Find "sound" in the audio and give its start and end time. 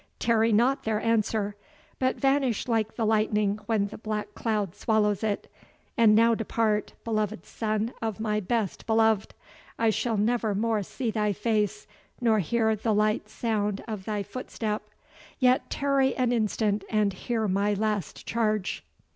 13.29-13.83